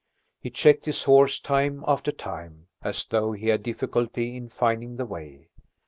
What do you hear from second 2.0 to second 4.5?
time, as though he had difficulty in